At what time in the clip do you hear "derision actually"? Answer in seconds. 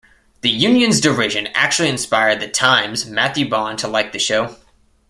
0.99-1.89